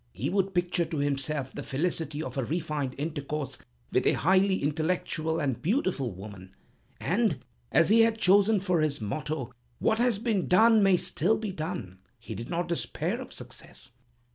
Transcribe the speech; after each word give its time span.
He 0.13 0.31
would 0.31 0.55
picture 0.55 0.85
to 0.85 0.97
himself 0.97 1.51
the 1.53 1.61
felicity 1.61 2.23
of 2.23 2.35
a 2.35 2.43
refined 2.43 2.95
intercourse 2.97 3.59
with 3.91 4.07
a 4.07 4.13
highly 4.13 4.63
intellectual 4.63 5.39
and 5.39 5.61
beautiful 5.61 6.11
woman, 6.11 6.55
and, 6.99 7.43
as 7.71 7.89
he 7.89 8.01
had 8.01 8.17
chosen 8.17 8.61
for 8.61 8.81
his 8.81 8.99
motto, 8.99 9.53
What 9.77 9.99
has 9.99 10.17
been 10.17 10.47
done 10.47 10.81
may 10.81 10.97
still 10.97 11.37
be 11.37 11.51
done, 11.51 11.99
he 12.17 12.33
did 12.33 12.49
not 12.49 12.67
despair 12.67 13.21
of 13.21 13.31
success. 13.31 13.91